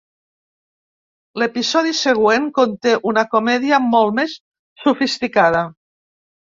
[1.41, 4.37] L'episodi següent conté una comèdia molt més
[4.89, 5.67] sofisticada.